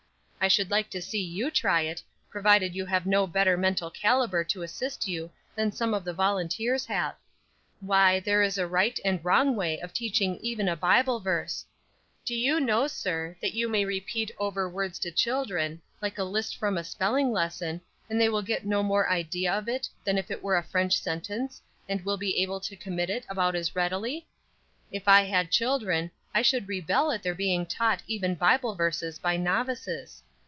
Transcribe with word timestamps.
"I 0.43 0.47
should 0.47 0.71
like 0.71 0.89
to 0.89 1.03
see 1.03 1.21
you 1.21 1.51
try 1.51 1.81
it, 1.81 2.01
provided 2.31 2.73
you 2.73 2.83
have 2.87 3.05
no 3.05 3.27
better 3.27 3.55
mental 3.55 3.91
caliber 3.91 4.43
to 4.45 4.63
assist 4.63 5.07
you 5.07 5.29
than 5.55 5.71
some 5.71 5.93
of 5.93 6.03
the 6.03 6.13
volunteers 6.13 6.83
have. 6.87 7.13
Why, 7.79 8.19
there 8.19 8.41
is 8.41 8.57
a 8.57 8.65
right 8.65 8.99
and 9.05 9.23
wrong 9.23 9.55
way 9.55 9.77
of 9.79 9.93
teaching 9.93 10.37
even 10.37 10.67
a 10.67 10.75
Bible 10.75 11.19
verse. 11.19 11.63
Do 12.25 12.33
you 12.33 12.59
know, 12.59 12.87
sir, 12.87 13.35
that 13.39 13.53
you 13.53 13.69
may 13.69 13.85
repeat 13.85 14.31
over 14.39 14.67
words 14.67 14.97
to 15.01 15.11
children 15.11 15.79
like 16.01 16.17
a 16.17 16.23
list 16.23 16.57
from 16.57 16.75
a 16.75 16.83
spelling 16.83 17.31
lesson, 17.31 17.79
and 18.09 18.19
they 18.19 18.27
will 18.27 18.41
get 18.41 18.65
no 18.65 18.81
more 18.81 19.11
idea 19.11 19.59
from 19.61 19.69
it 19.69 19.87
than 20.03 20.17
if 20.17 20.31
it 20.31 20.41
were 20.41 20.57
a 20.57 20.63
French 20.63 20.97
sentence, 20.97 21.61
and 21.87 22.03
will 22.03 22.17
be 22.17 22.41
able 22.41 22.59
to 22.61 22.75
commit 22.75 23.11
it 23.11 23.27
about 23.29 23.53
as 23.53 23.75
readily? 23.75 24.25
If 24.91 25.07
I 25.07 25.21
had 25.21 25.51
children, 25.51 26.09
I 26.33 26.41
should 26.41 26.67
rebel 26.67 27.11
at 27.11 27.21
their 27.21 27.35
being 27.35 27.67
taught 27.67 28.01
even 28.07 28.33
Bible 28.33 28.73
verses 28.73 29.19
by 29.19 29.37
novices. 29.37 30.23